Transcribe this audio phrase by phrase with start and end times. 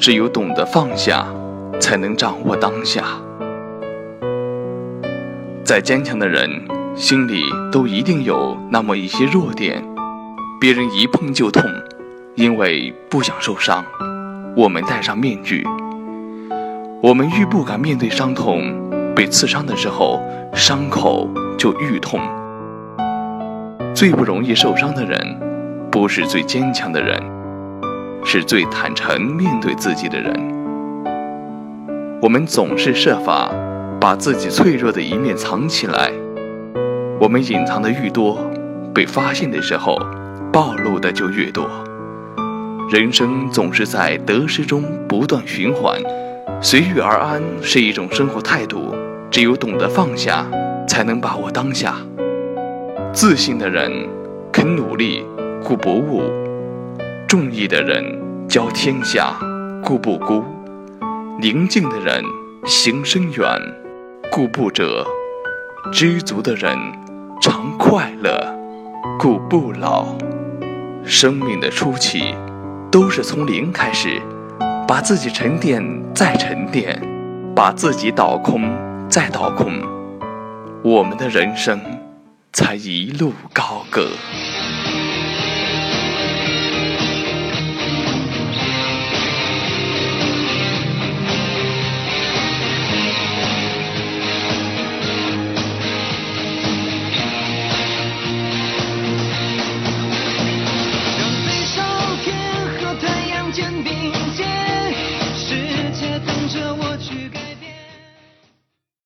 [0.00, 1.26] 只有懂得放下，
[1.78, 3.04] 才能掌握当下。
[5.62, 6.48] 再坚强的人，
[6.96, 9.84] 心里都一定有那么一些弱点，
[10.58, 11.62] 别人一碰就痛，
[12.34, 13.84] 因为不想受伤，
[14.56, 15.66] 我们戴上面具。
[17.02, 18.72] 我们愈不敢面对伤痛，
[19.14, 20.18] 被刺伤的时候，
[20.54, 22.18] 伤口就愈痛。
[23.94, 25.20] 最不容易受伤的人，
[25.90, 27.22] 不是最坚强的人，
[28.24, 30.32] 是最坦诚面对自己的人。
[32.22, 33.50] 我们总是设法
[34.00, 36.12] 把自己脆弱的一面藏起来，
[37.18, 38.38] 我们隐藏的愈多，
[38.94, 39.98] 被发现的时候，
[40.52, 41.66] 暴露的就越多。
[42.90, 46.00] 人生总是在得失中不断循环。
[46.62, 48.94] 随遇而安是一种生活态度，
[49.30, 50.44] 只有懂得放下，
[50.86, 51.94] 才能把握当下。
[53.14, 53.90] 自信的人
[54.52, 55.24] 肯努力，
[55.64, 56.20] 故不误；
[57.30, 58.04] 重义的人
[58.48, 59.36] 交天下，
[59.84, 60.42] 故不孤；
[61.40, 62.24] 宁静的人
[62.66, 63.46] 行深远，
[64.32, 65.06] 故不折；
[65.92, 66.76] 知足的人
[67.40, 68.52] 常快乐，
[69.16, 70.06] 故不老。
[71.04, 72.34] 生命的初期，
[72.90, 74.20] 都是从零开始。
[74.88, 75.80] 把自己沉淀，
[76.12, 76.98] 再沉淀；
[77.54, 78.68] 把自己倒空，
[79.08, 79.80] 再倒空，
[80.82, 81.80] 我们的人生
[82.52, 84.08] 才一路高歌。
[106.50, 106.89] 着我